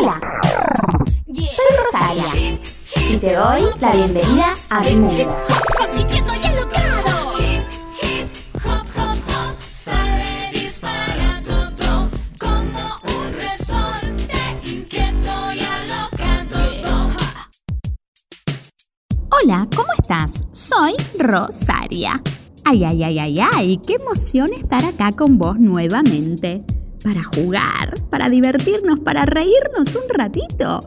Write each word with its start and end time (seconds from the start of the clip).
Hola, 0.00 0.20
soy 1.26 1.76
Rosaria 1.76 2.60
y 3.10 3.16
te 3.16 3.34
doy 3.34 3.62
la 3.80 3.92
bienvenida 3.92 4.54
a 4.70 4.80
mi 4.82 4.96
mundo. 4.96 5.36
Hola, 19.30 19.68
¿cómo 19.74 19.88
estás? 19.98 20.44
Soy 20.52 20.94
Rosaria. 21.18 22.22
Ay, 22.64 22.84
ay, 22.84 23.02
ay, 23.02 23.18
ay, 23.18 23.40
ay, 23.52 23.80
qué 23.84 23.94
emoción 23.94 24.52
estar 24.52 24.84
acá 24.84 25.10
con 25.10 25.38
vos 25.38 25.58
nuevamente. 25.58 26.62
Para 27.04 27.22
jugar, 27.22 27.94
para 28.10 28.28
divertirnos, 28.28 29.00
para 29.00 29.24
reírnos 29.24 29.94
un 29.94 30.08
ratito. 30.08 30.80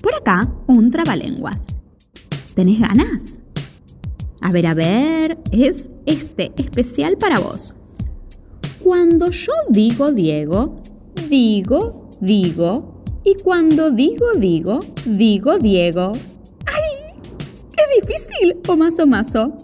Por 0.00 0.14
acá, 0.14 0.52
un 0.66 0.90
trabalenguas. 0.90 1.66
¿Tenés 2.54 2.80
ganas? 2.80 3.42
A 4.40 4.50
ver, 4.50 4.66
a 4.66 4.74
ver, 4.74 5.38
es 5.50 5.90
este 6.04 6.52
especial 6.56 7.16
para 7.16 7.40
vos. 7.40 7.74
Cuando 8.80 9.30
yo 9.30 9.52
digo 9.70 10.12
Diego, 10.12 10.82
digo, 11.30 12.10
digo. 12.20 13.02
Y 13.24 13.36
cuando 13.36 13.90
digo, 13.90 14.26
digo, 14.36 14.80
digo 15.06 15.56
Diego. 15.56 16.12
¡Ay! 16.66 17.16
¡Qué 17.74 18.00
difícil! 18.00 18.58
O 18.68 18.76
más 18.76 18.98
o 18.98 19.06
mazo. 19.06 19.56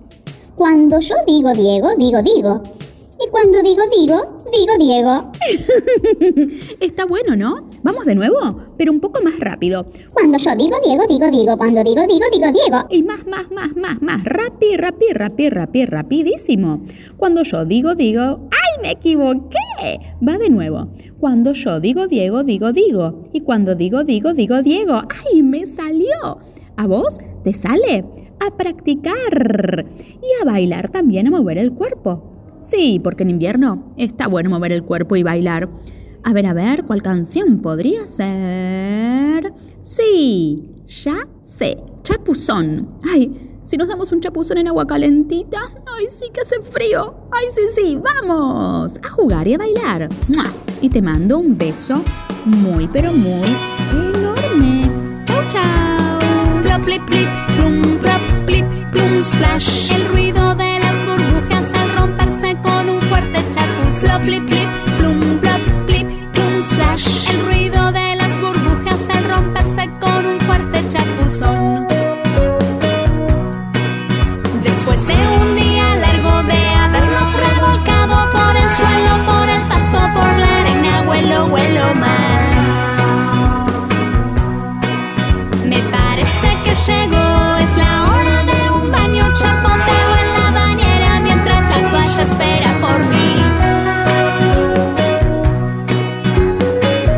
Cuando 0.57 0.98
yo 1.01 1.15
digo 1.27 1.52
Diego, 1.52 1.91
digo 1.98 2.23
digo. 2.23 2.62
Cuando 3.30 3.62
digo 3.62 3.83
digo, 3.97 4.41
digo 4.51 4.73
Diego. 4.79 5.30
Está 6.80 7.05
bueno, 7.07 7.37
¿no? 7.37 7.69
Vamos 7.83 8.05
de 8.05 8.15
nuevo, 8.15 8.38
pero 8.77 8.91
un 8.93 9.01
poco 9.01 9.23
más 9.23 9.38
rápido. 9.38 9.87
Cuando 10.12 10.37
yo 10.38 10.54
digo 10.57 10.77
Diego, 10.85 11.04
digo 11.09 11.30
digo. 11.30 11.57
Cuando 11.57 11.85
digo 11.85 12.02
digo, 12.09 12.27
digo 12.32 12.46
Diego. 12.52 12.87
Y 12.91 13.02
más, 13.02 13.27
más, 13.27 13.51
más, 13.52 13.77
más, 13.77 14.02
más. 14.02 14.24
Rapi, 14.24 14.77
rapi, 14.77 15.13
rapi, 15.13 15.49
rapi, 15.49 15.87
rapidísimo. 15.87 16.82
Cuando 17.16 17.43
yo 17.45 17.65
digo, 17.65 17.95
digo. 17.95 18.49
¡Ay, 18.51 18.82
me 18.82 18.91
equivoqué! 18.93 20.01
Va 20.26 20.37
de 20.37 20.51
nuevo. 20.51 20.88
Cuando 21.19 21.52
yo 21.52 21.79
digo 21.79 22.09
Diego, 22.09 22.43
digo 22.43 22.73
digo. 22.73 23.24
Y 23.32 23.43
cuando 23.43 23.74
digo 23.74 24.02
digo, 24.02 24.32
digo 24.32 24.63
Diego. 24.63 25.02
¡Ay, 25.32 25.43
me 25.43 25.66
salió! 25.66 26.38
¿A 26.76 26.87
vos 26.87 27.19
te 27.45 27.54
sale? 27.54 28.04
A 28.41 28.57
practicar. 28.57 29.85
Y 30.21 30.43
a 30.43 30.45
bailar 30.45 30.88
también, 30.88 31.29
a 31.29 31.30
mover 31.30 31.59
el 31.59 31.73
cuerpo. 31.73 32.29
Sí, 32.61 33.01
porque 33.03 33.23
en 33.23 33.30
invierno 33.30 33.93
está 33.97 34.29
bueno 34.29 34.51
mover 34.51 34.73
el 34.73 34.85
cuerpo 34.85 35.16
y 35.16 35.23
bailar. 35.23 35.69
A 36.23 36.33
ver, 36.33 36.47
a 36.47 36.53
ver, 36.53 36.85
¿cuál 36.85 37.03
canción 37.03 37.61
podría 37.61 38.07
ser? 38.07 39.53
Sí, 39.83 40.71
ya 40.87 41.27
sé, 41.43 41.83
chapuzón. 42.03 42.88
Ay, 43.03 43.59
si 43.63 43.77
nos 43.77 43.88
damos 43.88 44.13
un 44.13 44.21
chapuzón 44.21 44.59
en 44.59 44.69
agua 44.69 44.87
calentita. 44.87 45.61
Ay, 45.97 46.07
sí 46.09 46.27
que 46.33 46.43
hace 46.43 46.61
frío. 46.61 47.15
Ay, 47.31 47.47
sí, 47.49 47.63
sí, 47.75 47.97
vamos 47.97 48.99
a 49.03 49.09
jugar 49.09 49.49
y 49.49 49.55
a 49.55 49.59
bailar. 49.59 50.09
Y 50.83 50.91
te 50.91 51.01
mando 51.01 51.38
un 51.38 51.57
beso 51.57 52.03
muy, 52.45 52.87
pero 52.88 53.13
muy 53.13 53.57
enorme. 53.93 54.83
Chau, 55.25 55.43
chau. 55.49 56.01
Plum, 57.57 57.93
plum, 58.93 59.23
splash. 59.23 59.93
Que 86.70 86.76
llegó, 86.92 87.56
es 87.56 87.76
la 87.76 88.04
hora 88.04 88.44
de 88.44 88.70
un 88.70 88.92
baño, 88.92 89.32
chapoteo 89.34 90.10
en 90.22 90.28
la 90.38 90.50
bañera 90.60 91.20
mientras 91.20 91.64
la 91.69 91.91
toalla 91.91 92.22
espera 92.22 92.72
por 92.81 92.98
mí. 93.06 93.31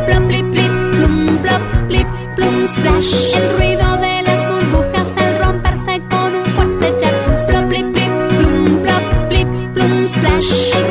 Plop, 0.05 0.27
plip, 0.27 0.51
plip, 0.51 0.71
plum, 0.93 1.37
plop, 1.43 1.61
plip, 1.87 2.07
plum, 2.35 2.67
splash. 2.67 3.35
El 3.35 3.57
ruido 3.57 3.97
de 3.97 4.21
las 4.23 4.47
burbujas 4.49 5.17
al 5.17 5.39
romperse 5.39 6.01
con 6.09 6.35
un 6.35 6.45
fuerte 6.55 6.93
chapuz. 6.99 7.39
Plop, 7.47 7.67
plip, 7.69 7.93
plip, 7.93 8.11
plum, 8.37 8.81
plop, 8.81 9.29
plip, 9.29 9.47
plum, 9.73 10.07
splash. 10.07 10.82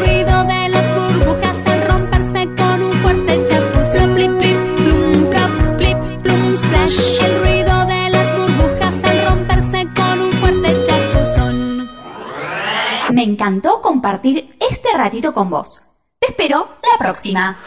Me 13.12 13.24
encantó 13.24 13.82
compartir 13.82 14.56
este 14.58 14.96
ratito 14.96 15.34
con 15.34 15.50
vos. 15.50 15.82
Te 16.18 16.28
espero 16.28 16.76
la 16.82 16.98
próxima. 16.98 17.58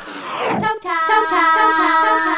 Chau, 0.59 0.71
chau. 0.81 0.93
Chau, 1.07 1.23
chau. 1.29 2.34